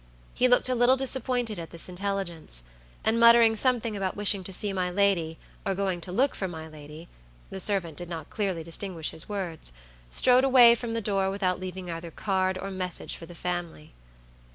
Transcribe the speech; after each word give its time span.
He 0.33 0.47
looked 0.47 0.67
a 0.67 0.73
little 0.73 0.97
disappointed 0.97 1.59
at 1.59 1.69
this 1.69 1.87
intelligence, 1.87 2.63
and 3.03 3.19
muttering 3.19 3.55
something 3.55 3.95
about 3.95 4.15
wishing 4.15 4.43
to 4.45 4.51
see 4.51 4.73
my 4.73 4.89
lady, 4.89 5.37
or 5.63 5.75
going 5.75 6.01
to 6.01 6.11
look 6.11 6.33
for 6.33 6.47
my 6.47 6.67
lady 6.67 7.07
(the 7.51 7.59
servant 7.59 7.99
did 7.99 8.09
not 8.09 8.31
clearly 8.31 8.63
distinguish 8.63 9.11
his 9.11 9.29
words), 9.29 9.73
strode 10.09 10.43
away 10.43 10.73
from 10.73 10.95
the 10.95 11.01
door 11.01 11.29
without 11.29 11.59
leaving 11.59 11.91
either 11.91 12.09
card 12.09 12.57
or 12.57 12.71
message 12.71 13.15
for 13.15 13.27
the 13.27 13.35
family. 13.35 13.93